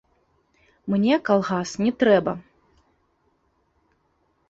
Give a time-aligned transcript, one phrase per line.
[0.93, 2.33] Мне калгас не трэба.